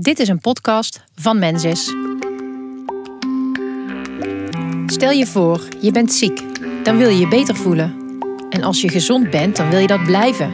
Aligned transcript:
Dit 0.00 0.18
is 0.18 0.28
een 0.28 0.40
podcast 0.40 1.04
van 1.14 1.38
Mensis. 1.38 1.94
Stel 4.86 5.10
je 5.10 5.26
voor, 5.26 5.68
je 5.80 5.90
bent 5.90 6.12
ziek. 6.12 6.42
Dan 6.82 6.96
wil 6.96 7.08
je 7.08 7.18
je 7.18 7.28
beter 7.28 7.56
voelen. 7.56 7.96
En 8.50 8.62
als 8.62 8.80
je 8.80 8.88
gezond 8.88 9.30
bent, 9.30 9.56
dan 9.56 9.70
wil 9.70 9.78
je 9.78 9.86
dat 9.86 10.02
blijven. 10.02 10.52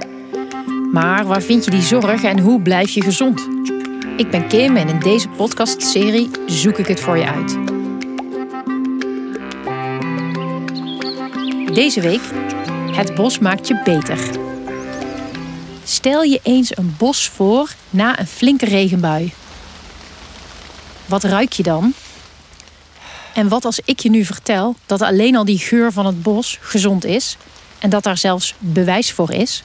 Maar 0.93 1.27
waar 1.27 1.43
vind 1.43 1.65
je 1.65 1.71
die 1.71 1.83
zorg 1.83 2.23
en 2.23 2.39
hoe 2.39 2.63
blijf 2.63 2.91
je 2.91 3.03
gezond? 3.03 3.49
Ik 4.17 4.31
ben 4.31 4.49
Kim 4.49 4.77
en 4.77 4.89
in 4.89 4.99
deze 4.99 5.29
podcastserie 5.29 6.31
zoek 6.47 6.79
ik 6.79 6.87
het 6.87 7.01
voor 7.01 7.19
je 7.19 7.27
uit. 7.27 7.59
Deze 11.75 12.01
week, 12.01 12.23
het 12.93 13.15
bos 13.15 13.39
maakt 13.39 13.69
je 13.69 13.81
beter. 13.85 14.19
Stel 15.85 16.23
je 16.23 16.41
eens 16.43 16.77
een 16.77 16.95
bos 16.99 17.29
voor 17.29 17.71
na 17.95 18.19
een 18.19 18.27
flinke 18.27 18.65
regenbui. 18.65 19.33
Wat 21.07 21.25
ruik 21.25 21.53
je 21.53 21.63
dan? 21.63 21.95
En 23.35 23.49
wat 23.49 23.65
als 23.65 23.81
ik 23.85 24.01
je 24.01 24.11
nu 24.11 24.25
vertel 24.25 24.77
dat 24.87 25.03
alleen 25.03 25.37
al 25.37 25.45
die 25.45 25.59
geur 25.59 25.93
van 25.93 26.07
het 26.07 26.23
bos 26.23 26.59
gezond 26.61 27.05
is 27.05 27.37
en 27.79 27.91
dat 27.91 28.03
daar 28.03 28.17
zelfs 28.17 28.55
bewijs 28.59 29.13
voor 29.13 29.33
is? 29.33 29.63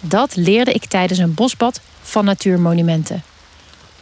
Dat 0.00 0.36
leerde 0.36 0.72
ik 0.72 0.84
tijdens 0.84 1.18
een 1.18 1.34
bosbad 1.34 1.80
van 2.02 2.24
Natuurmonumenten. 2.24 3.22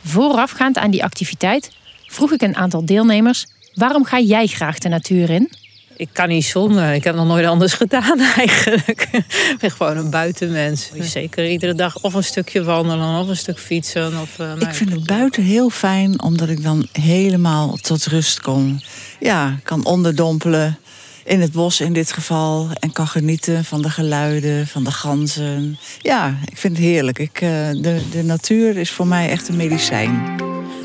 Voorafgaand 0.05 0.79
aan 0.79 0.91
die 0.91 1.05
activiteit 1.05 1.71
vroeg 2.07 2.33
ik 2.33 2.43
een 2.43 2.57
aantal 2.57 2.87
deelnemers: 2.87 3.47
waarom 3.75 4.05
ga 4.05 4.21
jij 4.21 4.47
graag 4.47 4.79
de 4.79 4.89
natuur 4.89 5.31
in? 5.31 5.53
Ik 5.97 6.09
kan 6.13 6.29
niet 6.29 6.45
zonder. 6.45 6.93
Ik 6.93 7.05
heb 7.05 7.15
nog 7.15 7.27
nooit 7.27 7.47
anders 7.47 7.73
gedaan 7.73 8.21
eigenlijk. 8.37 9.09
ik 9.13 9.57
ben 9.59 9.71
gewoon 9.71 9.97
een 9.97 10.11
buitenmens. 10.11 10.91
Zeker 10.99 11.51
iedere 11.51 11.75
dag 11.75 12.01
of 12.01 12.15
een 12.15 12.25
stukje 12.25 12.65
wandelen 12.65 13.21
of 13.21 13.29
een 13.29 13.37
stuk 13.37 13.59
fietsen. 13.59 14.21
Of, 14.21 14.39
uh, 14.41 14.53
ik 14.59 14.75
vind 14.75 14.93
het 14.93 15.07
buiten 15.07 15.43
heel 15.43 15.71
fijn, 15.71 16.23
omdat 16.23 16.49
ik 16.49 16.63
dan 16.63 16.89
helemaal 16.93 17.77
tot 17.81 18.07
rust 18.07 18.41
kom. 18.41 18.81
Ja, 19.21 19.59
kan 19.63 19.85
onderdompelen 19.85 20.79
in 21.25 21.41
het 21.41 21.53
bos 21.53 21.81
in 21.81 21.93
dit 21.93 22.13
geval. 22.13 22.69
En 22.81 22.93
kan 22.93 23.09
genieten 23.09 23.65
van 23.65 23.83
de 23.83 23.91
geluiden, 23.91 24.67
van 24.67 24.85
de 24.85 24.91
ganzen. 24.91 25.79
Ja, 26.01 26.37
ik 26.45 26.57
vind 26.57 26.77
het 26.77 26.87
heerlijk. 26.87 27.19
Ik, 27.19 27.41
uh, 27.41 27.51
de, 27.71 28.03
de 28.11 28.23
natuur 28.23 28.77
is 28.77 28.91
voor 28.91 29.07
mij 29.07 29.29
echt 29.29 29.49
een 29.49 29.57
medicijn. 29.57 30.37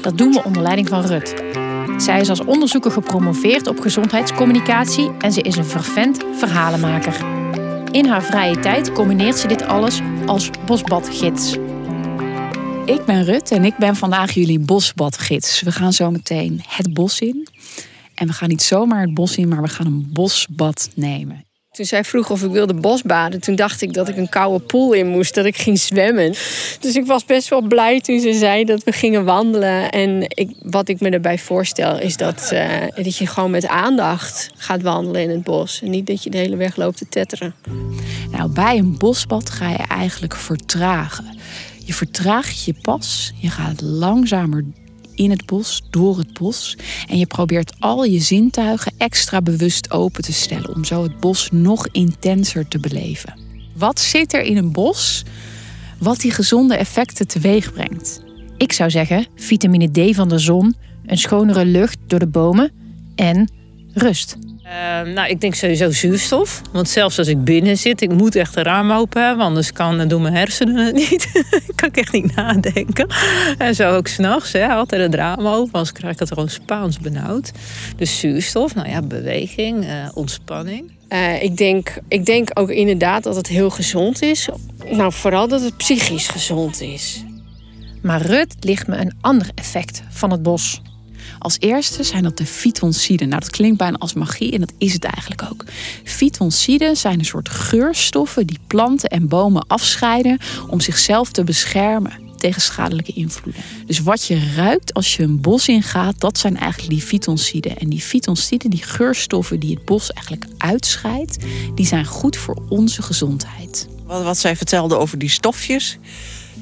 Dat 0.01 0.17
doen 0.17 0.31
we 0.31 0.43
onder 0.43 0.61
leiding 0.61 0.87
van 0.87 1.05
Rut. 1.05 1.33
Zij 1.97 2.19
is 2.19 2.29
als 2.29 2.43
onderzoeker 2.43 2.91
gepromoveerd 2.91 3.67
op 3.67 3.79
gezondheidscommunicatie 3.79 5.11
en 5.19 5.31
ze 5.31 5.41
is 5.41 5.55
een 5.55 5.65
vervent 5.65 6.23
verhalenmaker. 6.37 7.25
In 7.91 8.05
haar 8.05 8.23
vrije 8.23 8.59
tijd 8.59 8.91
combineert 8.91 9.37
ze 9.37 9.47
dit 9.47 9.61
alles 9.61 9.99
als 10.25 10.49
bosbadgids. 10.65 11.57
Ik 12.85 13.05
ben 13.05 13.23
Rut 13.23 13.51
en 13.51 13.65
ik 13.65 13.77
ben 13.77 13.95
vandaag 13.95 14.31
jullie 14.31 14.59
bosbadgids. 14.59 15.61
We 15.61 15.71
gaan 15.71 15.93
zo 15.93 16.11
meteen 16.11 16.61
het 16.67 16.93
bos 16.93 17.19
in. 17.19 17.47
En 18.13 18.27
we 18.27 18.33
gaan 18.33 18.49
niet 18.49 18.61
zomaar 18.61 19.01
het 19.01 19.13
bos 19.13 19.37
in, 19.37 19.47
maar 19.47 19.61
we 19.61 19.67
gaan 19.67 19.85
een 19.85 20.09
bosbad 20.13 20.89
nemen. 20.95 21.46
Toen 21.77 21.85
zij 21.85 22.03
vroeg 22.03 22.29
of 22.29 22.43
ik 22.43 22.51
wilde 22.51 22.73
bosbaden, 22.73 23.39
toen 23.39 23.55
dacht 23.55 23.81
ik 23.81 23.93
dat 23.93 24.07
ik 24.07 24.17
een 24.17 24.29
koude 24.29 24.65
pool 24.65 24.93
in 24.93 25.07
moest, 25.07 25.35
dat 25.35 25.45
ik 25.45 25.57
ging 25.57 25.79
zwemmen. 25.79 26.35
Dus 26.79 26.95
ik 26.95 27.05
was 27.05 27.25
best 27.25 27.47
wel 27.47 27.61
blij 27.61 28.01
toen 28.01 28.19
ze 28.19 28.33
zei 28.33 28.63
dat 28.63 28.83
we 28.83 28.91
gingen 28.91 29.25
wandelen. 29.25 29.91
En 29.91 30.23
ik, 30.27 30.49
wat 30.61 30.89
ik 30.89 30.99
me 30.99 31.09
erbij 31.09 31.37
voorstel 31.37 31.99
is 31.99 32.17
dat, 32.17 32.49
uh, 32.53 32.69
dat 32.95 33.17
je 33.17 33.27
gewoon 33.27 33.51
met 33.51 33.67
aandacht 33.67 34.49
gaat 34.55 34.81
wandelen 34.81 35.21
in 35.21 35.29
het 35.29 35.43
bos. 35.43 35.81
En 35.81 35.89
niet 35.89 36.07
dat 36.07 36.23
je 36.23 36.29
de 36.29 36.37
hele 36.37 36.55
weg 36.55 36.75
loopt 36.75 36.97
te 36.97 37.09
tetteren. 37.09 37.55
Nou, 38.31 38.49
bij 38.49 38.77
een 38.77 38.97
bosbad 38.97 39.49
ga 39.49 39.69
je 39.69 39.85
eigenlijk 39.87 40.35
vertragen. 40.35 41.37
Je 41.85 41.93
vertraagt 41.93 42.63
je 42.63 42.73
pas, 42.81 43.33
je 43.35 43.49
gaat 43.49 43.81
langzamer 43.81 44.65
in 45.17 45.29
het 45.29 45.45
bos, 45.45 45.83
door 45.89 46.17
het 46.17 46.33
bos. 46.33 46.77
En 47.07 47.17
je 47.17 47.25
probeert 47.25 47.73
al 47.79 48.03
je 48.03 48.19
zintuigen 48.19 48.93
extra 48.97 49.41
bewust 49.41 49.91
open 49.91 50.23
te 50.23 50.33
stellen 50.33 50.75
om 50.75 50.83
zo 50.83 51.03
het 51.03 51.19
bos 51.19 51.49
nog 51.51 51.87
intenser 51.91 52.67
te 52.67 52.79
beleven. 52.79 53.39
Wat 53.75 53.99
zit 53.99 54.33
er 54.33 54.41
in 54.41 54.57
een 54.57 54.71
bos 54.71 55.23
wat 55.99 56.19
die 56.19 56.31
gezonde 56.31 56.75
effecten 56.75 57.27
teweeg 57.27 57.73
brengt? 57.73 58.21
Ik 58.57 58.73
zou 58.73 58.89
zeggen 58.89 59.27
vitamine 59.35 59.91
D 59.91 60.15
van 60.15 60.29
de 60.29 60.39
zon, 60.39 60.75
een 61.05 61.17
schonere 61.17 61.65
lucht 61.65 61.97
door 62.07 62.19
de 62.19 62.27
bomen 62.27 62.71
en 63.15 63.51
rust. 63.93 64.37
Uh, 64.67 65.13
nou, 65.13 65.29
ik 65.29 65.41
denk 65.41 65.55
sowieso 65.55 65.91
zuurstof. 65.91 66.61
Want 66.71 66.89
zelfs 66.89 67.17
als 67.17 67.27
ik 67.27 67.43
binnen 67.43 67.77
zit, 67.77 68.01
ik 68.01 68.11
moet 68.11 68.35
echt 68.35 68.55
een 68.55 68.63
raam 68.63 68.91
open 68.91 69.25
hebben. 69.25 69.45
Anders 69.45 69.71
kan, 69.71 70.07
doen 70.07 70.21
mijn 70.21 70.33
hersenen 70.33 70.85
het 70.85 70.95
niet. 70.95 71.45
kan 71.75 71.89
ik 71.89 71.97
echt 71.97 72.11
niet 72.11 72.35
nadenken. 72.35 73.07
En 73.57 73.75
zo 73.75 73.95
ook 73.95 74.07
s'nachts, 74.07 74.55
altijd 74.55 75.01
het 75.01 75.15
raam 75.15 75.47
open. 75.47 75.71
Anders 75.71 75.91
krijg 75.91 76.13
ik 76.13 76.19
het 76.19 76.27
gewoon 76.29 76.49
Spaans 76.49 76.99
benauwd. 76.99 77.51
Dus 77.95 78.19
zuurstof, 78.19 78.75
nou 78.75 78.89
ja, 78.89 79.01
beweging, 79.01 79.83
uh, 79.83 79.91
ontspanning. 80.13 80.91
Uh, 81.09 81.43
ik, 81.43 81.57
denk, 81.57 81.97
ik 82.07 82.25
denk 82.25 82.49
ook 82.53 82.69
inderdaad 82.69 83.23
dat 83.23 83.35
het 83.35 83.47
heel 83.47 83.69
gezond 83.69 84.21
is. 84.21 84.49
Nou, 84.91 85.13
vooral 85.13 85.47
dat 85.47 85.61
het 85.61 85.77
psychisch 85.77 86.27
gezond 86.27 86.81
is. 86.81 87.23
Maar 88.01 88.21
Rut 88.21 88.55
ligt 88.59 88.87
me 88.87 88.97
een 88.97 89.13
ander 89.21 89.49
effect 89.55 90.03
van 90.09 90.31
het 90.31 90.43
bos. 90.43 90.81
Als 91.39 91.57
eerste 91.59 92.03
zijn 92.03 92.23
dat 92.23 92.37
de 92.37 92.45
fytonciden. 92.45 93.27
Nou, 93.29 93.41
dat 93.41 93.49
klinkt 93.49 93.77
bijna 93.77 93.97
als 93.97 94.13
magie 94.13 94.51
en 94.51 94.59
dat 94.59 94.73
is 94.77 94.93
het 94.93 95.03
eigenlijk 95.03 95.43
ook. 95.51 95.65
Fytonciden 96.03 96.97
zijn 96.97 97.19
een 97.19 97.25
soort 97.25 97.49
geurstoffen 97.49 98.47
die 98.47 98.59
planten 98.67 99.09
en 99.09 99.27
bomen 99.27 99.67
afscheiden 99.67 100.39
om 100.67 100.79
zichzelf 100.79 101.31
te 101.31 101.43
beschermen 101.43 102.25
tegen 102.37 102.61
schadelijke 102.61 103.13
invloeden. 103.13 103.63
Dus 103.85 103.99
wat 103.99 104.25
je 104.25 104.53
ruikt 104.55 104.93
als 104.93 105.15
je 105.15 105.23
een 105.23 105.41
bos 105.41 105.67
ingaat, 105.67 106.19
dat 106.19 106.37
zijn 106.37 106.57
eigenlijk 106.57 106.89
die 106.91 107.01
fytonciden. 107.01 107.77
En 107.77 107.89
die 107.89 108.01
fytonciden, 108.01 108.69
die 108.69 108.83
geurstoffen 108.83 109.59
die 109.59 109.75
het 109.75 109.85
bos 109.85 110.11
eigenlijk 110.11 110.45
uitscheidt, 110.57 111.37
die 111.75 111.85
zijn 111.85 112.05
goed 112.05 112.37
voor 112.37 112.57
onze 112.69 113.01
gezondheid. 113.01 113.87
Wat, 114.05 114.23
wat 114.23 114.37
zij 114.37 114.55
vertelde 114.55 114.95
over 114.95 115.17
die 115.17 115.29
stofjes, 115.29 115.97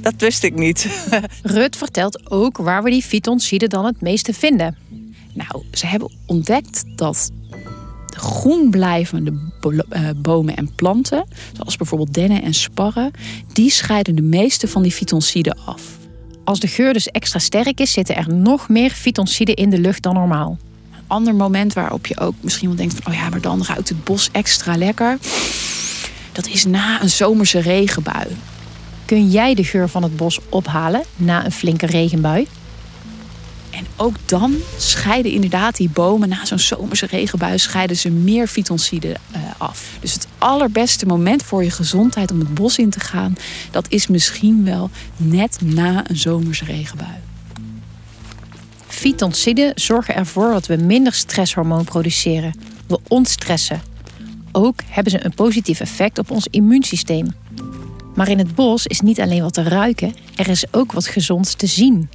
dat 0.02 0.14
wist 0.18 0.44
ik 0.44 0.56
niet. 0.56 1.10
Rut 1.44 1.76
vertelt 1.76 2.32
ook 2.32 2.58
waar 2.58 2.84
we 2.84 2.90
die 2.90 3.04
fytonciden 3.04 3.70
dan 3.70 3.86
het 3.86 4.02
meeste 4.02 4.34
vinden. 4.34 4.78
Nou, 5.34 5.64
ze 5.72 5.86
hebben 5.86 6.12
ontdekt 6.26 6.84
dat 6.96 7.32
de 8.06 8.20
groen 8.20 8.70
blijvende 8.70 9.34
eh, 9.90 10.10
bomen 10.16 10.56
en 10.56 10.76
planten, 10.76 11.26
zoals 11.54 11.76
bijvoorbeeld 11.76 12.14
dennen 12.14 12.42
en 12.42 12.54
sparren, 12.54 13.12
die 13.54 13.70
scheiden 13.70 14.16
de 14.16 14.22
meeste 14.22 14.68
van 14.68 14.84
die 14.84 14.92
fytonciden 14.92 15.58
af. 15.66 15.82
Als 16.44 16.60
de 16.60 16.68
geur 16.68 16.94
dus 16.94 17.08
extra 17.08 17.40
sterk 17.40 17.80
is, 17.80 17.92
zitten 17.92 18.16
er 18.16 18.34
nog 18.34 18.70
meer 18.70 18.92
fytonciden 18.92 19.56
in 19.56 19.70
de 19.70 19.80
lucht 19.80 20.02
dan 20.02 20.14
normaal. 20.14 20.58
Een 20.92 21.04
ander 21.08 21.36
moment 21.36 21.74
waarop 21.74 22.08
je 22.08 22.20
ook 22.20 22.36
misschien 22.40 22.68
wel 22.68 22.78
denkt 22.78 22.94
van, 22.94 23.14
oh 23.14 23.20
ja, 23.20 23.30
maar 23.30 23.42
dan 23.42 23.64
ruikt 23.64 23.90
het 23.90 24.04
bos 24.04 24.30
extra 24.32 24.78
lekker. 24.78 25.18
Dat 26.32 26.48
is 26.48 26.66
na 26.66 27.02
een 27.02 27.10
zomerse 27.10 27.60
regenbui. 27.60 28.28
Kun 29.06 29.30
jij 29.30 29.56
de 29.56 29.64
geur 29.64 29.90
van 29.90 30.04
het 30.04 30.16
bos 30.16 30.40
ophalen 30.50 31.04
na 31.16 31.46
een 31.46 31.52
flinke 31.52 31.86
regenbui? 31.86 32.48
En 33.70 33.86
ook 33.96 34.16
dan 34.26 34.56
scheiden 34.78 35.32
inderdaad 35.32 35.76
die 35.76 35.90
bomen 35.90 36.30
na 36.30 36.46
zo'n 36.46 36.60
zomerse 36.60 37.06
regenbui 37.06 37.58
scheiden 37.58 37.98
ze 37.98 38.10
meer 38.10 38.48
fytonciden 38.48 39.12
uh, 39.36 39.42
af. 39.58 39.98
Dus 40.00 40.14
het 40.14 40.28
allerbeste 40.38 41.06
moment 41.06 41.44
voor 41.44 41.64
je 41.64 41.72
gezondheid 41.72 42.32
om 42.32 42.40
het 42.40 42.54
bos 42.54 42.78
in 42.78 42.90
te 42.90 43.00
gaan, 43.00 43.36
dat 43.72 43.86
is 43.90 44.08
misschien 44.08 44.64
wel 44.64 44.90
net 45.18 45.60
na 45.64 46.10
een 46.10 46.18
zomerse 46.18 46.66
regenbui. 46.66 47.16
Fytonciden 48.88 49.72
zorgen 49.76 50.16
ervoor 50.16 50.52
dat 50.52 50.68
we 50.68 50.76
minder 50.76 51.14
stresshormoon 51.14 51.84
produceren. 51.84 52.60
We 52.88 53.00
ontstressen. 53.08 53.82
Ook 54.52 54.80
hebben 54.90 55.12
ze 55.12 55.26
een 55.26 55.34
positief 55.34 55.80
effect 55.80 56.20
op 56.20 56.32
ons 56.32 56.48
immuunsysteem. 56.48 57.28
Maar 58.16 58.30
in 58.30 58.38
het 58.38 58.56
bos 58.56 58.88
is 58.88 59.02
niet 59.02 59.22
alleen 59.22 59.42
wat 59.42 59.54
te 59.54 59.64
ruiken, 59.64 60.14
er 60.36 60.50
is 60.50 60.66
ook 60.72 60.92
wat 60.92 61.08
gezonds 61.08 61.54
te 61.54 61.68
zien. 61.68 62.10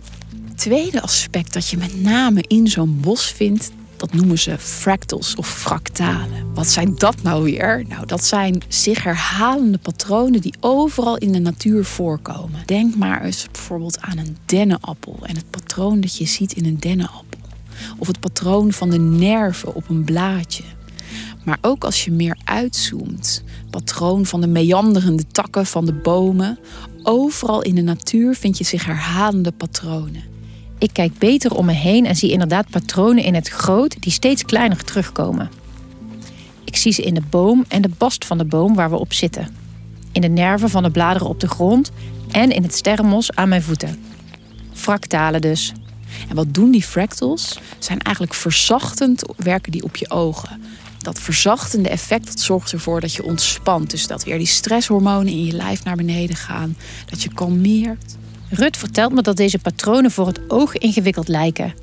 Tweede 0.55 1.03
aspect 1.03 1.53
dat 1.53 1.69
je 1.69 1.77
met 1.77 2.03
name 2.03 2.45
in 2.47 2.69
zo'n 2.69 3.01
bos 3.01 3.33
vindt, 3.33 3.71
dat 3.97 4.13
noemen 4.13 4.39
ze 4.39 4.59
fractals 4.59 5.35
of 5.35 5.49
fractalen. 5.49 6.55
Wat 6.55 6.67
zijn 6.67 6.95
dat 6.95 7.23
nou 7.23 7.43
weer? 7.43 7.85
Nou, 7.89 8.07
dat 8.07 8.25
zijn 8.25 8.63
zich 8.69 9.03
herhalende 9.03 9.79
patronen 9.79 10.41
die 10.41 10.55
overal 10.61 11.17
in 11.17 11.33
de 11.33 11.39
natuur 11.39 11.85
voorkomen. 11.85 12.63
Denk 12.67 12.97
maar 12.97 13.25
eens 13.25 13.47
bijvoorbeeld 13.53 14.01
aan 14.01 14.19
een 14.19 14.37
dennenappel 14.45 15.19
en 15.23 15.37
het 15.37 15.51
patroon 15.51 16.01
dat 16.01 16.17
je 16.17 16.27
ziet 16.27 16.53
in 16.53 16.65
een 16.65 16.79
dennenappel. 16.79 17.41
Of 17.99 18.07
het 18.07 18.21
patroon 18.21 18.73
van 18.73 18.91
de 18.91 18.99
nerven 18.99 19.75
op 19.75 19.89
een 19.89 20.05
blaadje. 20.05 20.65
Maar 21.45 21.59
ook 21.61 21.85
als 21.85 22.05
je 22.05 22.11
meer 22.11 22.39
uitzoomt, 22.45 23.43
patroon 23.71 24.27
van 24.27 24.41
de 24.41 24.47
meanderende 24.47 25.27
takken 25.27 25.67
van 25.67 25.87
de 25.87 25.93
bomen. 25.93 26.59
Overal 27.03 27.63
in 27.63 27.75
de 27.75 27.83
natuur 27.83 28.35
vind 28.35 28.59
je 28.59 28.65
zich 28.65 28.85
herhalende 28.85 29.53
patronen. 29.53 30.23
Ik 30.79 30.93
kijk 30.93 31.19
beter 31.19 31.55
om 31.55 31.67
me 31.67 31.73
heen 31.73 32.07
en 32.07 32.17
zie 32.17 32.31
inderdaad 32.31 32.71
patronen 32.71 33.25
in 33.25 33.35
het 33.35 33.49
groot 33.49 34.03
die 34.03 34.13
steeds 34.13 34.45
kleiner 34.45 34.85
terugkomen. 34.85 35.51
Ik 36.65 36.77
zie 36.77 36.93
ze 36.93 37.03
in 37.03 37.15
de 37.15 37.23
boom 37.31 37.65
en 37.69 37.83
de 37.83 37.91
bast 37.99 38.25
van 38.25 38.39
de 38.39 38.45
boom 38.45 38.75
waar 38.75 38.91
we 38.91 38.99
op 38.99 39.13
zitten. 39.13 39.49
In 40.13 40.21
de 40.21 40.29
nerven 40.29 40.71
van 40.71 40.83
de 40.83 40.91
bladeren 40.91 41.29
op 41.29 41.41
de 41.41 41.49
grond 41.49 41.91
en 42.31 42.51
in 42.51 42.63
het 42.63 42.75
sterrenmos 42.75 43.33
aan 43.33 43.49
mijn 43.49 43.63
voeten. 43.63 44.03
Fractalen 44.73 45.41
dus. 45.41 45.73
En 46.29 46.37
wat 46.37 46.55
doen 46.55 46.71
die 46.71 46.83
fractals? 46.83 47.59
Zijn 47.79 47.99
eigenlijk 47.99 48.35
verzachtend 48.35 49.23
werken 49.37 49.73
die 49.73 49.83
op 49.83 49.97
je 49.97 50.11
ogen. 50.11 50.63
Dat 51.03 51.21
verzachtende 51.21 51.89
effect 51.89 52.27
dat 52.27 52.41
zorgt 52.41 52.73
ervoor 52.73 53.01
dat 53.01 53.13
je 53.13 53.25
ontspant. 53.25 53.91
Dus 53.91 54.07
dat 54.07 54.25
weer 54.25 54.39
die 54.39 54.47
stresshormonen 54.47 55.33
in 55.33 55.45
je 55.45 55.53
lijf 55.53 55.85
naar 55.85 55.97
beneden 55.97 56.37
gaan. 56.37 56.77
Dat 57.11 57.23
je 57.23 57.35
kalmeert. 57.35 58.17
Rut 58.49 58.77
vertelt 58.77 59.13
me 59.13 59.23
dat 59.23 59.37
deze 59.37 59.59
patronen 59.59 60.11
voor 60.11 60.27
het 60.27 60.41
oog 60.49 60.77
ingewikkeld 60.77 61.29
lijken. 61.29 61.75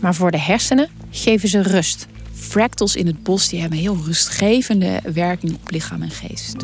Maar 0.00 0.14
voor 0.14 0.30
de 0.30 0.38
hersenen 0.38 0.88
geven 1.10 1.48
ze 1.48 1.62
rust. 1.62 2.06
Fractals 2.32 2.96
in 2.96 3.06
het 3.06 3.22
bos 3.22 3.48
die 3.48 3.60
hebben 3.60 3.78
heel 3.78 3.98
rustgevende 4.04 5.00
werking 5.12 5.54
op 5.54 5.70
lichaam 5.70 6.02
en 6.02 6.10
geest. 6.10 6.56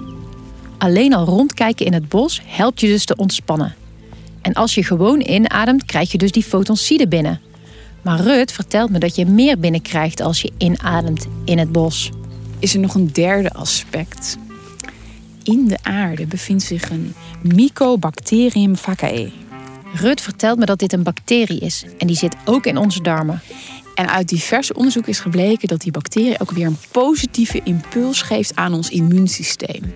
Alleen 0.79 1.15
al 1.15 1.25
rondkijken 1.25 1.87
in 1.87 1.93
het 1.93 2.09
bos 2.09 2.41
helpt 2.45 2.81
je 2.81 2.87
dus 2.87 3.05
te 3.05 3.17
ontspannen. 3.17 3.75
En 4.43 4.53
als 4.53 4.75
je 4.75 4.85
gewoon 4.85 5.21
inademt, 5.21 5.85
krijg 5.85 6.13
je 6.13 6.19
dus 6.19 6.33
die 6.33 6.43
fotoncide 6.43 7.09
binnen. 7.09 7.41
Maar 8.03 8.21
Rut 8.21 8.53
vertelt 8.53 8.91
me 8.91 8.99
dat 8.99 9.17
je 9.17 9.27
meer 9.27 9.59
binnenkrijgt 9.59 10.21
als 10.21 10.43
je 10.43 10.53
inademt 10.59 11.27
in 11.45 11.59
het 11.59 11.73
bos. 11.73 12.11
Is 12.59 12.75
er 12.75 12.81
nog 12.81 12.95
een 12.95 13.13
derde 13.13 13.53
aspect? 13.53 14.39
In 15.43 15.69
de 15.69 15.79
aarde 15.83 16.27
bevindt 16.27 16.63
zich 16.63 16.91
een 16.91 17.15
Mycobacterium 17.43 18.77
vaccae. 18.77 19.33
Rut 19.95 20.21
vertelt 20.21 20.59
me 20.59 20.67
dat 20.67 20.79
dit 20.79 20.93
een 20.93 21.03
bacterie 21.03 21.61
is 21.61 21.85
en 21.99 22.07
die 22.07 22.17
zit 22.17 22.37
ook 22.45 22.67
in 22.67 22.77
onze 22.77 23.03
darmen. 23.03 23.41
En 23.95 24.11
uit 24.11 24.29
diverse 24.29 24.75
onderzoek 24.75 25.07
is 25.07 25.21
gebleken 25.21 25.69
dat 25.69 25.81
die 25.81 25.93
bacterie 25.93 26.41
ook 26.41 26.51
weer 26.51 26.67
een 26.67 26.79
positieve 26.91 27.61
impuls 27.65 28.23
geeft 28.23 28.57
aan 28.57 28.75
ons 28.75 28.91
immuunsysteem. 28.91 29.95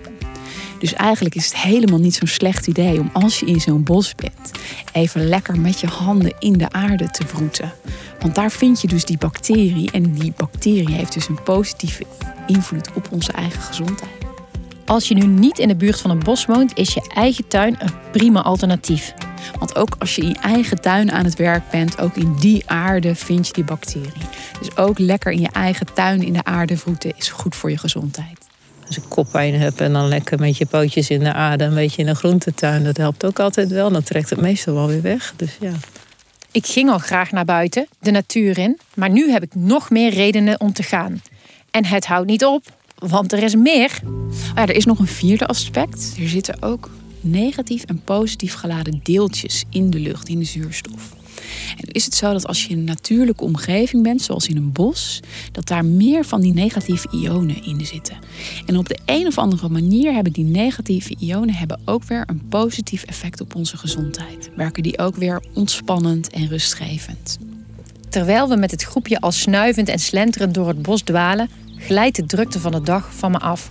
Dus 0.78 0.92
eigenlijk 0.92 1.34
is 1.34 1.44
het 1.44 1.56
helemaal 1.56 1.98
niet 1.98 2.14
zo'n 2.14 2.28
slecht 2.28 2.66
idee 2.66 3.00
om 3.00 3.10
als 3.12 3.40
je 3.40 3.46
in 3.46 3.60
zo'n 3.60 3.82
bos 3.82 4.14
bent, 4.14 4.50
even 4.92 5.28
lekker 5.28 5.60
met 5.60 5.80
je 5.80 5.86
handen 5.86 6.34
in 6.38 6.52
de 6.52 6.70
aarde 6.70 7.10
te 7.10 7.26
vroeten. 7.26 7.72
Want 8.20 8.34
daar 8.34 8.50
vind 8.50 8.80
je 8.80 8.88
dus 8.88 9.04
die 9.04 9.18
bacterie 9.18 9.90
en 9.90 10.12
die 10.12 10.32
bacterie 10.36 10.94
heeft 10.94 11.12
dus 11.12 11.28
een 11.28 11.42
positieve 11.42 12.04
invloed 12.46 12.92
op 12.94 13.08
onze 13.10 13.32
eigen 13.32 13.60
gezondheid. 13.62 14.10
Als 14.86 15.08
je 15.08 15.14
nu 15.14 15.26
niet 15.26 15.58
in 15.58 15.68
de 15.68 15.76
buurt 15.76 16.00
van 16.00 16.10
een 16.10 16.18
bos 16.18 16.46
woont, 16.46 16.78
is 16.78 16.94
je 16.94 17.10
eigen 17.14 17.48
tuin 17.48 17.76
een 17.78 17.92
prima 18.12 18.42
alternatief. 18.42 19.14
Want 19.58 19.76
ook 19.76 19.96
als 19.98 20.14
je 20.16 20.22
in 20.22 20.28
je 20.28 20.34
eigen 20.34 20.80
tuin 20.80 21.12
aan 21.12 21.24
het 21.24 21.36
werk 21.36 21.70
bent, 21.70 22.00
ook 22.00 22.16
in 22.16 22.34
die 22.34 22.70
aarde 22.70 23.14
vind 23.14 23.46
je 23.46 23.52
die 23.52 23.64
bacterie. 23.64 24.12
Dus 24.58 24.76
ook 24.76 24.98
lekker 24.98 25.32
in 25.32 25.40
je 25.40 25.50
eigen 25.52 25.86
tuin 25.94 26.22
in 26.22 26.32
de 26.32 26.44
aarde 26.44 26.76
vroeten 26.76 27.12
is 27.16 27.28
goed 27.28 27.54
voor 27.54 27.70
je 27.70 27.78
gezondheid. 27.78 28.43
Als 28.86 28.96
ik 28.96 29.02
koppijn 29.08 29.54
heb 29.54 29.80
en 29.80 29.92
dan 29.92 30.08
lekker 30.08 30.38
met 30.38 30.56
je 30.56 30.66
pootjes 30.66 31.10
in 31.10 31.18
de 31.18 31.32
aarde, 31.32 31.64
een 31.64 31.74
beetje 31.74 32.02
in 32.02 32.08
een 32.08 32.16
groentetuin, 32.16 32.84
dat 32.84 32.96
helpt 32.96 33.24
ook 33.24 33.38
altijd 33.38 33.68
wel. 33.68 33.90
Dan 33.90 34.02
trekt 34.02 34.30
het 34.30 34.40
meestal 34.40 34.74
wel 34.74 34.86
weer 34.86 35.02
weg. 35.02 35.32
Dus 35.36 35.56
ja. 35.60 35.72
Ik 36.50 36.66
ging 36.66 36.90
al 36.90 36.98
graag 36.98 37.30
naar 37.30 37.44
buiten, 37.44 37.86
de 38.00 38.10
natuur 38.10 38.58
in, 38.58 38.78
maar 38.94 39.10
nu 39.10 39.30
heb 39.30 39.42
ik 39.42 39.54
nog 39.54 39.90
meer 39.90 40.10
redenen 40.10 40.60
om 40.60 40.72
te 40.72 40.82
gaan. 40.82 41.22
En 41.70 41.84
het 41.84 42.06
houdt 42.06 42.26
niet 42.26 42.44
op, 42.44 42.64
want 42.98 43.32
er 43.32 43.42
is 43.42 43.54
meer. 43.54 44.00
Oh 44.04 44.32
ja, 44.54 44.62
er 44.62 44.76
is 44.76 44.84
nog 44.84 44.98
een 44.98 45.06
vierde 45.06 45.46
aspect. 45.46 46.14
Er 46.20 46.28
zitten 46.28 46.62
ook 46.62 46.90
negatief 47.20 47.84
en 47.84 48.00
positief 48.04 48.54
geladen 48.54 49.00
deeltjes 49.02 49.64
in 49.70 49.90
de 49.90 49.98
lucht, 49.98 50.28
in 50.28 50.38
de 50.38 50.44
zuurstof. 50.44 51.12
Is 51.76 52.04
het 52.04 52.14
zo 52.14 52.32
dat 52.32 52.46
als 52.46 52.64
je 52.64 52.70
in 52.70 52.78
een 52.78 52.84
natuurlijke 52.84 53.44
omgeving 53.44 54.02
bent, 54.02 54.22
zoals 54.22 54.48
in 54.48 54.56
een 54.56 54.72
bos, 54.72 55.20
dat 55.52 55.66
daar 55.66 55.84
meer 55.84 56.24
van 56.24 56.40
die 56.40 56.52
negatieve 56.52 57.08
ionen 57.10 57.64
in 57.64 57.86
zitten. 57.86 58.16
En 58.66 58.78
op 58.78 58.88
de 58.88 58.98
een 59.04 59.26
of 59.26 59.38
andere 59.38 59.68
manier 59.68 60.12
hebben 60.12 60.32
die 60.32 60.44
negatieve 60.44 61.16
ionen 61.18 61.54
hebben 61.54 61.80
ook 61.84 62.04
weer 62.04 62.22
een 62.26 62.48
positief 62.48 63.02
effect 63.02 63.40
op 63.40 63.54
onze 63.54 63.76
gezondheid. 63.76 64.50
Werken 64.56 64.82
die 64.82 64.98
ook 64.98 65.16
weer 65.16 65.42
ontspannend 65.54 66.30
en 66.30 66.48
rustgevend. 66.48 67.38
Terwijl 68.08 68.48
we 68.48 68.56
met 68.56 68.70
het 68.70 68.82
groepje 68.82 69.20
al 69.20 69.32
snuivend 69.32 69.88
en 69.88 69.98
slenterend 69.98 70.54
door 70.54 70.68
het 70.68 70.82
bos 70.82 71.02
dwalen, 71.02 71.48
glijdt 71.78 72.16
de 72.16 72.26
drukte 72.26 72.60
van 72.60 72.72
de 72.72 72.82
dag 72.82 73.14
van 73.14 73.30
me 73.30 73.38
af. 73.38 73.70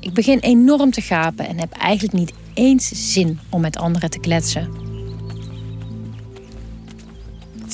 Ik 0.00 0.12
begin 0.12 0.38
enorm 0.38 0.90
te 0.90 1.00
gapen 1.00 1.48
en 1.48 1.58
heb 1.58 1.72
eigenlijk 1.72 2.12
niet 2.12 2.32
eens 2.54 3.12
zin 3.12 3.38
om 3.50 3.60
met 3.60 3.76
anderen 3.76 4.10
te 4.10 4.20
kletsen. 4.20 4.85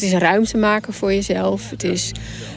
Het 0.02 0.12
is 0.12 0.18
ruimte 0.18 0.56
maken 0.56 0.92
voor 0.92 1.12
jezelf. 1.12 1.70
Het 1.70 1.84
is 1.84 2.12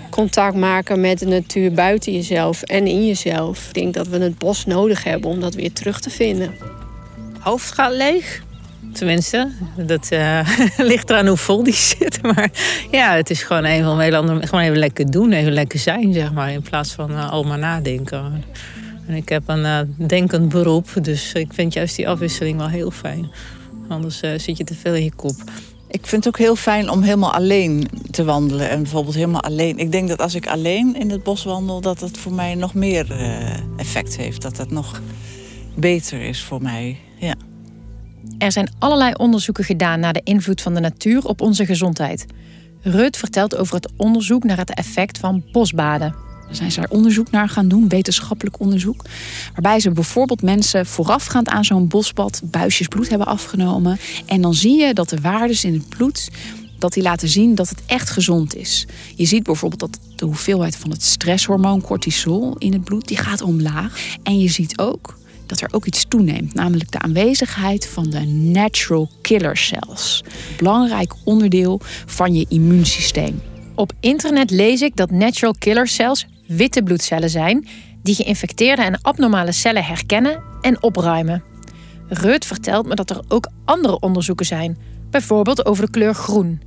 contact 0.10 0.56
maken 0.56 1.00
met 1.00 1.20
de 1.20 1.26
natuur 1.26 1.72
buiten 1.72 2.14
jezelf 2.14 2.62
en 2.62 2.88
in 2.88 3.08
jezelf. 3.08 3.68
Ik 3.68 3.74
denk 3.74 3.94
dat 3.94 4.08
we 4.08 4.18
het 4.18 4.38
bos 4.38 4.66
nodig 4.66 5.04
hebben 5.04 5.30
om 5.30 5.40
dat 5.40 5.56
weer 5.56 5.74
terug 5.74 6.00
te 6.00 6.10
vinden. 6.10 6.54
Hoofd 7.40 7.72
gaat 7.72 7.94
leeg. 7.94 8.44
Tenminste, 8.94 9.52
dat 9.78 10.10
uh, 10.14 10.50
ligt 10.78 11.10
eraan 11.10 11.28
hoe 11.28 11.38
vol 11.38 11.64
die 11.64 11.74
zit. 11.98 12.22
Maar 12.22 12.50
ja, 12.92 13.16
het 13.16 13.30
is 13.30 13.44
gewoon 13.44 13.64
even 13.64 14.00
heel 14.00 14.42
gewoon 14.42 14.64
even 14.64 14.78
lekker 14.78 15.12
doen, 15.12 15.32
even 15.32 15.54
lekker 15.54 15.80
zijn, 15.80 16.14
zeg 16.14 16.34
maar. 16.34 16.52
In 16.52 16.62
plaats 16.62 16.92
van 16.92 17.12
uh, 17.12 17.32
al 17.32 17.44
maar 17.44 17.60
nadenken. 17.60 18.44
En 19.08 19.16
ik 19.16 19.30
heb 19.30 19.44
een 19.46 19.64
uh, 19.64 19.80
denkend 20.08 20.50
beroep, 20.50 20.88
dus 21.02 21.34
ik 21.34 21.54
vind 21.54 21.74
juist 21.74 21.96
die 21.96 22.10
afwisseling 22.10 22.58
wel 22.58 22.70
heel 22.70 22.92
fijn. 22.92 23.32
Anders 23.88 24.20
zit 24.20 24.58
je 24.58 24.64
te 24.64 24.76
veel 24.76 24.94
in 24.94 25.04
je 25.04 25.16
kop. 25.16 25.36
Ik 25.96 26.08
vind 26.08 26.26
het 26.26 26.34
ook 26.34 26.40
heel 26.40 26.56
fijn 26.56 26.90
om 26.90 27.02
helemaal 27.02 27.34
alleen 27.34 27.88
te 28.12 28.24
wandelen. 28.24 28.70
En 28.70 28.82
bijvoorbeeld 28.82 29.16
helemaal 29.16 29.42
alleen. 29.42 29.78
Ik 29.78 29.92
denk 29.92 30.08
dat 30.08 30.22
als 30.22 30.36
ik 30.36 30.48
alleen 30.48 30.96
in 30.96 31.10
het 31.10 31.24
bos 31.24 31.44
wandel, 31.44 31.82
dat 31.82 32.00
het 32.00 32.18
voor 32.18 32.34
mij 32.34 32.56
nog 32.56 32.74
meer 32.74 33.12
effect 33.78 34.18
heeft. 34.18 34.42
Dat 34.42 34.58
het 34.58 34.72
nog 34.72 35.02
beter 35.76 36.22
is 36.22 36.44
voor 36.44 36.62
mij. 36.62 37.00
Ja. 37.20 37.36
Er 38.38 38.52
zijn 38.52 38.70
allerlei 38.80 39.14
onderzoeken 39.14 39.64
gedaan 39.64 40.00
naar 40.00 40.14
de 40.14 40.22
invloed 40.24 40.62
van 40.62 40.74
de 40.74 40.80
natuur 40.80 41.26
op 41.26 41.42
onze 41.42 41.66
gezondheid. 41.66 42.26
Rut 42.82 43.18
vertelt 43.18 43.56
over 43.56 43.76
het 43.76 43.92
onderzoek 43.98 44.44
naar 44.44 44.58
het 44.58 44.74
effect 44.74 45.18
van 45.18 45.44
bosbaden. 45.52 46.25
Zijn 46.50 46.72
ze 46.72 46.80
daar 46.80 46.90
onderzoek 46.90 47.32
naar 47.32 47.50
gaan 47.50 47.68
doen, 47.68 47.88
wetenschappelijk 47.88 48.60
onderzoek. 48.60 49.06
Waarbij 49.54 49.80
ze 49.80 49.92
bijvoorbeeld 49.92 50.42
mensen 50.42 50.86
voorafgaand 50.86 51.50
aan 51.50 51.66
zo'n 51.66 51.88
bosbad 51.88 52.42
buisjes 52.44 52.88
bloed 52.88 53.10
hebben 53.10 53.28
afgenomen. 53.28 53.98
En 54.26 54.42
dan 54.42 54.54
zie 54.54 54.80
je 54.80 54.94
dat 54.94 55.10
de 55.10 55.22
waardes 55.22 55.64
in 55.64 55.74
het 55.74 55.90
bloed 55.90 56.30
dat 56.80 56.94
die 56.94 57.04
laten 57.04 57.30
zien 57.30 57.56
dat 57.56 57.70
het 57.70 57.82
echt 57.86 58.10
gezond 58.10 58.56
is. 58.56 58.86
Je 59.16 59.26
ziet 59.26 59.44
bijvoorbeeld 59.44 59.80
dat 59.80 60.00
de 60.16 60.26
hoeveelheid 60.26 60.76
van 60.76 60.90
het 60.90 61.04
stresshormoon 61.04 61.82
cortisol 61.82 62.56
in 62.58 62.74
het 62.74 62.84
bloed 62.84 63.08
die 63.08 63.18
gaat 63.18 63.42
omlaag. 63.42 64.16
En 64.24 64.40
je 64.40 64.50
ziet 64.50 64.78
ook 64.80 65.18
dat 65.46 65.62
er 65.62 65.70
ook 65.72 65.86
iets 65.86 66.06
toeneemt, 66.08 66.54
namelijk 66.54 66.92
de 66.92 67.00
aanwezigheid 67.00 67.88
van 67.88 68.10
de 68.10 68.26
natural 68.26 69.10
killer 69.22 69.58
cells. 69.58 70.24
Belangrijk 70.58 71.14
onderdeel 71.24 71.82
van 72.06 72.36
je 72.36 72.46
immuunsysteem. 72.50 73.42
Op 73.76 73.94
internet 74.00 74.52
lees 74.52 74.82
ik 74.82 74.96
dat 74.96 75.12
natural 75.12 75.56
killer 75.60 75.88
cells 75.88 76.26
witte 76.48 76.84
bloedcellen 76.84 77.30
zijn 77.30 77.68
die 78.02 78.16
geïnfecteerde 78.16 78.82
en 78.82 79.02
abnormale 79.02 79.52
cellen 79.52 79.84
herkennen 79.84 80.44
en 80.62 80.84
opruimen. 80.84 81.44
Rut 82.08 82.46
vertelt 82.46 82.88
me 82.88 82.96
dat 82.96 83.10
er 83.10 83.24
ook 83.28 83.50
andere 83.66 84.00
onderzoeken 84.00 84.46
zijn, 84.46 84.78
bijvoorbeeld 85.10 85.66
over 85.66 85.86
de 85.86 85.92
kleur 85.92 86.14
groen. 86.14 86.62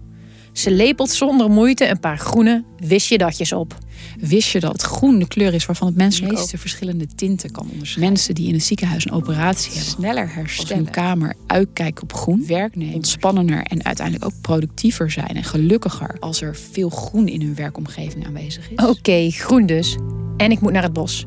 Ze 0.52 0.70
lepelt 0.70 1.10
zonder 1.10 1.50
moeite 1.50 1.88
een 1.88 2.00
paar 2.00 2.18
groene 2.18 2.64
wist 2.76 3.08
je 3.08 3.18
datjes 3.18 3.52
op. 3.52 3.78
Wist 4.20 4.50
je 4.50 4.60
dat 4.60 4.82
groen 4.82 5.18
de 5.18 5.28
kleur 5.28 5.54
is 5.54 5.66
waarvan 5.66 5.86
het 5.86 5.96
mens 5.96 6.20
de 6.20 6.26
meeste 6.26 6.58
verschillende 6.58 7.06
tinten 7.06 7.50
kan 7.50 7.68
onderscheiden? 7.70 8.08
Mensen 8.08 8.34
die 8.34 8.48
in 8.48 8.54
een 8.54 8.60
ziekenhuis 8.60 9.04
een 9.04 9.12
operatie 9.12 9.72
hebben, 9.72 9.90
sneller 9.90 10.34
herstellen, 10.34 10.70
als 10.70 10.78
hun 10.78 10.90
kamer 10.90 11.34
uitkijken 11.46 12.02
op 12.02 12.12
groen, 12.12 12.46
werknemers 12.46 12.94
ontspannender 12.94 13.62
en 13.62 13.84
uiteindelijk 13.84 14.24
ook 14.24 14.40
productiever 14.40 15.10
zijn 15.10 15.36
en 15.36 15.44
gelukkiger 15.44 16.16
als 16.20 16.40
er 16.40 16.56
veel 16.56 16.88
groen 16.88 17.28
in 17.28 17.40
hun 17.40 17.54
werkomgeving 17.54 18.26
aanwezig 18.26 18.70
is. 18.70 18.86
Oké, 18.86 19.30
groen 19.30 19.66
dus. 19.66 19.96
En 20.36 20.50
ik 20.50 20.60
moet 20.60 20.72
naar 20.72 20.82
het 20.82 20.92
bos. 20.92 21.24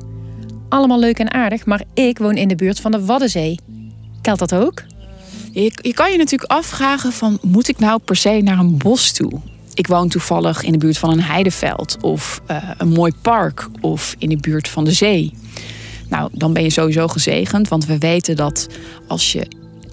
Allemaal 0.70 1.00
leuk 1.00 1.20
en 1.20 1.34
aardig, 1.34 1.66
maar 1.66 1.84
ik 1.94 2.18
woon 2.18 2.36
in 2.36 2.48
de 2.48 2.56
buurt 2.56 2.80
van 2.80 2.92
de 2.92 3.06
Waddenzee. 3.06 3.60
Geldt 4.22 4.40
dat 4.40 4.56
ook? 4.56 4.84
Je, 5.53 5.93
kan 5.93 6.12
je 6.12 6.17
natuurlijk 6.17 6.51
afvragen 6.51 7.12
van 7.12 7.39
moet 7.41 7.67
ik 7.67 7.79
nou 7.79 8.00
per 8.05 8.15
se 8.15 8.41
naar 8.43 8.60
een 8.60 8.77
bos 8.77 9.12
toe? 9.12 9.31
Ik 9.74 9.88
woon 9.88 10.10
toevallig 10.10 10.63
in 10.63 10.72
de 10.72 10.77
buurt 10.77 10.98
van 10.98 11.12
een 11.12 11.22
heideveld 11.22 11.98
of 12.01 12.41
uh, 12.51 12.70
een 12.77 12.89
mooi 12.89 13.12
park 13.22 13.67
of 13.81 14.15
in 14.17 14.29
de 14.29 14.38
buurt 14.38 14.67
van 14.67 14.84
de 14.84 14.91
zee. 14.91 15.34
Nou, 16.10 16.29
dan 16.34 16.53
ben 16.53 16.63
je 16.63 16.70
sowieso 16.70 17.08
gezegend, 17.08 17.67
want 17.67 17.86
we 17.86 17.98
weten 17.98 18.36
dat 18.36 18.67
als 19.08 19.31
je 19.31 19.48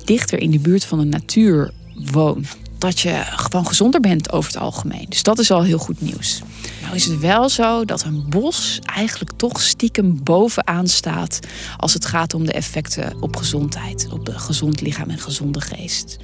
dichter 0.05 0.41
in 0.41 0.51
de 0.51 0.59
buurt 0.59 0.85
van 0.85 0.99
de 0.99 1.05
natuur 1.05 1.71
woont, 2.13 2.57
dat 2.79 3.01
je 3.01 3.23
gewoon 3.25 3.67
gezonder 3.67 4.01
bent 4.01 4.33
over 4.33 4.53
het 4.53 4.61
algemeen. 4.61 5.07
Dus 5.09 5.23
dat 5.23 5.39
is 5.39 5.51
al 5.51 5.63
heel 5.63 5.79
goed 5.79 6.01
nieuws. 6.01 6.43
Nou 6.89 7.01
is 7.01 7.07
het 7.07 7.21
wel 7.21 7.49
zo 7.49 7.85
dat 7.85 8.05
een 8.05 8.25
bos 8.29 8.79
eigenlijk 8.85 9.33
toch 9.37 9.61
stiekem 9.61 10.23
bovenaan 10.23 10.87
staat 10.87 11.39
als 11.77 11.95
het 11.95 12.07
gaat 12.07 12.35
om 12.35 12.45
de 12.45 12.53
effecten 12.53 13.23
op 13.23 13.37
gezondheid, 13.37 14.09
op 14.13 14.29
een 14.29 14.41
gezond 14.41 14.81
lichaam 14.81 15.11
en 15.11 15.19
gezonde 15.19 15.61
geest. 15.61 16.17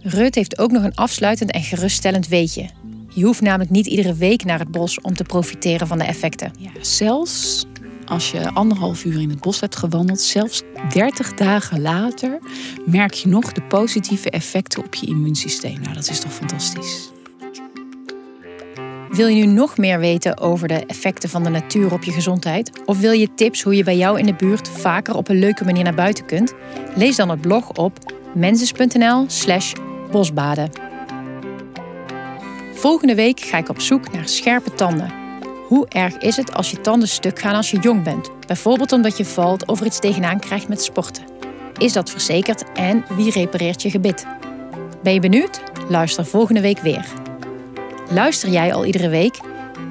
Rut 0.00 0.34
heeft 0.34 0.58
ook 0.58 0.70
nog 0.70 0.82
een 0.82 0.94
afsluitend 0.94 1.50
en 1.50 1.62
geruststellend 1.62 2.28
weetje. 2.28 2.68
Je 3.08 3.24
hoeft 3.24 3.40
namelijk 3.40 3.70
niet 3.70 3.86
iedere 3.86 4.14
week 4.14 4.44
naar 4.44 4.58
het 4.58 4.70
bos 4.70 5.00
om 5.00 5.14
te 5.14 5.24
profiteren 5.24 5.86
van 5.86 5.98
de 5.98 6.04
effecten. 6.04 6.52
Ja, 6.58 6.70
zelfs 6.80 7.64
als 8.04 8.30
je 8.30 8.50
anderhalf 8.50 9.04
uur 9.04 9.20
in 9.20 9.30
het 9.30 9.40
bos 9.40 9.60
hebt 9.60 9.76
gewandeld, 9.76 10.20
zelfs 10.20 10.62
30 10.92 11.34
dagen 11.34 11.80
later, 11.80 12.38
merk 12.86 13.12
je 13.12 13.28
nog 13.28 13.52
de 13.52 13.62
positieve 13.62 14.30
effecten 14.30 14.84
op 14.84 14.94
je 14.94 15.06
immuunsysteem. 15.06 15.80
Nou, 15.80 15.94
dat 15.94 16.08
is 16.08 16.20
toch 16.20 16.32
fantastisch. 16.32 17.10
Wil 19.12 19.26
je 19.26 19.44
nu 19.44 19.52
nog 19.52 19.76
meer 19.76 19.98
weten 19.98 20.38
over 20.38 20.68
de 20.68 20.86
effecten 20.86 21.28
van 21.28 21.42
de 21.42 21.48
natuur 21.48 21.92
op 21.92 22.02
je 22.02 22.12
gezondheid? 22.12 22.70
Of 22.84 22.98
wil 23.00 23.12
je 23.12 23.34
tips 23.34 23.62
hoe 23.62 23.76
je 23.76 23.84
bij 23.84 23.96
jou 23.96 24.18
in 24.18 24.26
de 24.26 24.34
buurt 24.34 24.68
vaker 24.68 25.16
op 25.16 25.28
een 25.28 25.38
leuke 25.38 25.64
manier 25.64 25.84
naar 25.84 25.94
buiten 25.94 26.26
kunt? 26.26 26.54
Lees 26.94 27.16
dan 27.16 27.28
het 27.28 27.40
blog 27.40 27.72
op 27.72 27.98
mensis.nl/slash 28.34 29.72
bosbaden. 30.10 30.70
Volgende 32.74 33.14
week 33.14 33.40
ga 33.40 33.58
ik 33.58 33.68
op 33.68 33.80
zoek 33.80 34.12
naar 34.12 34.28
scherpe 34.28 34.74
tanden. 34.74 35.12
Hoe 35.68 35.86
erg 35.88 36.18
is 36.18 36.36
het 36.36 36.54
als 36.54 36.70
je 36.70 36.80
tanden 36.80 37.08
stuk 37.08 37.38
gaan 37.38 37.54
als 37.54 37.70
je 37.70 37.78
jong 37.78 38.02
bent? 38.02 38.30
Bijvoorbeeld 38.46 38.92
omdat 38.92 39.16
je 39.16 39.24
valt 39.24 39.66
of 39.66 39.80
er 39.80 39.86
iets 39.86 39.98
tegenaan 39.98 40.40
krijgt 40.40 40.68
met 40.68 40.82
sporten. 40.82 41.24
Is 41.78 41.92
dat 41.92 42.10
verzekerd 42.10 42.64
en 42.72 43.04
wie 43.16 43.30
repareert 43.30 43.82
je 43.82 43.90
gebit? 43.90 44.26
Ben 45.02 45.12
je 45.12 45.20
benieuwd? 45.20 45.62
Luister 45.88 46.26
volgende 46.26 46.60
week 46.60 46.78
weer. 46.78 47.21
Luister 48.10 48.48
jij 48.48 48.74
al 48.74 48.84
iedere 48.84 49.08
week? 49.08 49.40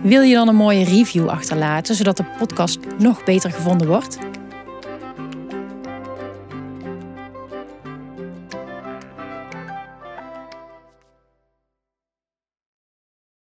Wil 0.03 0.21
je 0.21 0.35
dan 0.35 0.47
een 0.47 0.55
mooie 0.55 0.85
review 0.85 1.27
achterlaten 1.27 1.95
zodat 1.95 2.17
de 2.17 2.25
podcast 2.37 2.79
nog 2.97 3.23
beter 3.23 3.51
gevonden 3.51 3.87
wordt? 3.87 4.17